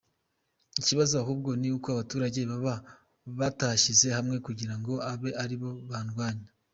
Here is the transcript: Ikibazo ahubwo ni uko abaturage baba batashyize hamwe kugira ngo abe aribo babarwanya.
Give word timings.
Ikibazo 0.79 1.13
ahubwo 1.23 1.49
ni 1.61 1.69
uko 1.75 1.87
abaturage 1.95 2.39
baba 2.49 2.73
batashyize 3.39 4.07
hamwe 4.17 4.35
kugira 4.45 4.73
ngo 4.79 4.93
abe 5.11 5.29
aribo 5.43 5.69
babarwanya. 5.89 6.49